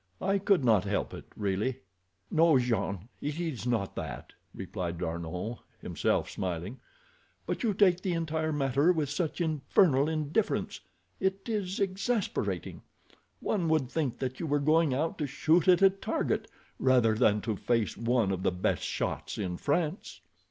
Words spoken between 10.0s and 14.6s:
indifference—it is exasperating. One would think that you were